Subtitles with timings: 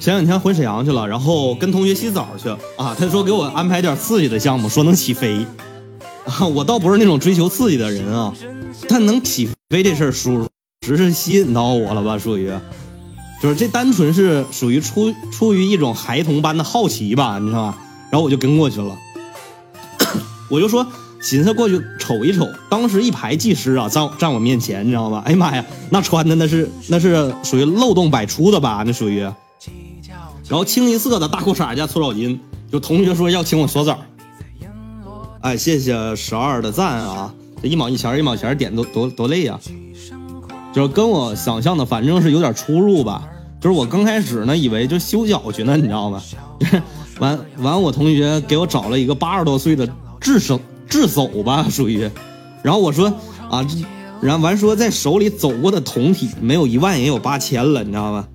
[0.00, 2.94] 前两天回沈阳去了，然后跟同学洗澡去啊。
[2.98, 5.44] 他说给我安排点刺激的项目，说能起飞。
[6.24, 8.32] 啊，我倒不是那种追求刺激的人啊，
[8.88, 10.46] 但能起飞这事儿，属
[10.86, 12.18] 实是吸引到我了吧？
[12.18, 12.52] 属于，
[13.42, 17.78] 就是这单纯是属于出出于一种孩童般的好奇吧，你知道吧？
[18.10, 18.96] 然后我就跟过去了，
[20.48, 20.86] 我就说
[21.20, 22.46] 寻思过去瞅一瞅。
[22.68, 25.22] 当时一排技师啊，站站我面前，你知道吧？
[25.26, 28.84] 哎呀妈呀，那穿的那是那是属于漏洞百出的吧？
[28.86, 29.26] 那属于。
[30.48, 32.38] 然后清一色的大裤衩加搓澡巾，
[32.70, 33.98] 就同学说要请我锁澡。
[35.40, 37.32] 哎，谢谢十二的赞啊！
[37.62, 39.58] 这一毛一钱一毛钱点多多多累呀，
[40.72, 43.28] 就是跟我想象的反正是有点出入吧。
[43.60, 46.22] 就是我刚开始呢，以为就修脚去呢，你知道吗？
[47.20, 49.88] 完完，我同学给我找了一个八十多岁的
[50.20, 52.08] 智手智叟吧，属于。
[52.62, 53.12] 然后我说
[53.50, 53.66] 啊，
[54.20, 58.26] 然后完说在手里走过的铜体没有一万也有八千了，你知道吗？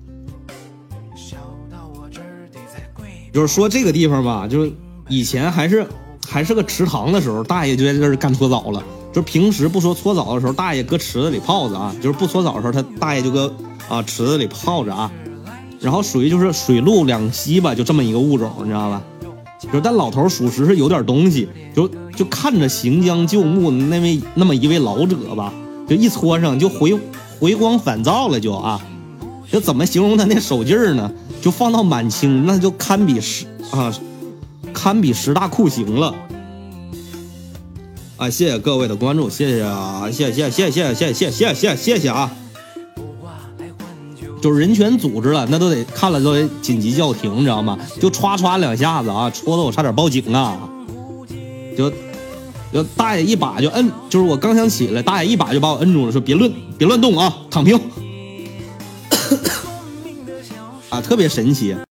[3.34, 4.72] 就是说这个地方吧，就是
[5.08, 5.84] 以前还是
[6.24, 8.80] 还是个池塘的时候，大爷就在这儿干搓澡了。
[9.12, 11.94] 就平时不说搓澡的时候，大爷搁池子里泡着啊。
[12.00, 13.52] 就是不搓澡的时候，他大爷就搁
[13.88, 15.10] 啊池子里泡着啊。
[15.80, 19.02] 然后属于就是水陆两栖吧，就这么一个物种，你知道吧？
[19.72, 25.52] 就但老头属实是有点东西，就就看着行将就木那位那么一位老者吧，
[25.88, 26.96] 就一搓上就回
[27.40, 28.80] 回光返照了，就啊，
[29.50, 31.10] 就怎么形容他那手劲儿呢？
[31.40, 33.94] 就放到满清，那就堪比十啊，
[34.72, 36.14] 堪比十大酷刑了。
[38.16, 42.32] 啊，谢谢各位的关注，谢谢啊，谢谢谢谢谢谢谢谢谢谢谢啊！
[44.40, 47.78] 就是人权组织了，那都得看了都得紧急叫停，你知道吗？
[48.00, 50.58] 就歘歘两下子啊，戳的我差点报警啊！
[51.76, 51.90] 就
[52.72, 57.78] 就大爷一把就摁，就是我刚想起来，大爷一把就把我摁住了，说别乱别乱动啊，躺平。
[60.94, 61.74] 啊，特别神奇。